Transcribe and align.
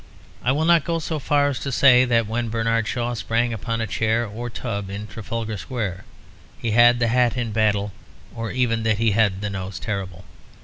I 0.43 0.51
will 0.51 0.65
not 0.65 0.83
go 0.83 0.97
so 0.97 1.19
far 1.19 1.49
as 1.49 1.59
to 1.59 1.71
say 1.71 2.05
that 2.05 2.25
when 2.25 2.49
Bernard 2.49 2.87
Shaw 2.87 3.13
sprang 3.13 3.53
upon 3.53 3.81
a 3.81 3.85
chair 3.85 4.25
or 4.25 4.49
tub 4.49 4.89
in 4.89 5.05
Trafalgar 5.05 5.57
Square 5.57 6.05
he 6.57 6.71
had 6.71 6.97
the 6.97 7.09
hat 7.09 7.37
in 7.37 7.51
battle, 7.51 7.91
or 8.33 8.49
even 8.49 8.81
that 8.81 8.97
he 8.97 9.11
had 9.11 9.41
the 9.41 9.49
nose 9.51 9.79
terrible. 9.79 10.25